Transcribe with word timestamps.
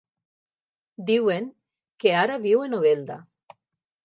Diuen 1.11 1.45
que 2.05 2.15
ara 2.23 2.39
viu 2.47 2.65
a 2.65 2.71
Novelda. 2.77 3.21